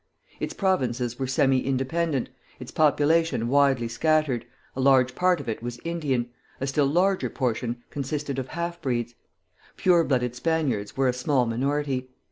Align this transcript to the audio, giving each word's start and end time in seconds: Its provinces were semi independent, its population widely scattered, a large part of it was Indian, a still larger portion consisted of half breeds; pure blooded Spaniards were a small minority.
Its 0.39 0.55
provinces 0.55 1.19
were 1.19 1.27
semi 1.27 1.63
independent, 1.63 2.27
its 2.59 2.71
population 2.71 3.47
widely 3.47 3.87
scattered, 3.87 4.45
a 4.75 4.79
large 4.81 5.13
part 5.13 5.39
of 5.39 5.47
it 5.47 5.61
was 5.61 5.79
Indian, 5.85 6.27
a 6.59 6.65
still 6.65 6.87
larger 6.87 7.29
portion 7.29 7.83
consisted 7.91 8.39
of 8.39 8.47
half 8.47 8.81
breeds; 8.81 9.13
pure 9.77 10.03
blooded 10.03 10.33
Spaniards 10.33 10.97
were 10.97 11.07
a 11.07 11.13
small 11.13 11.45
minority. 11.45 12.09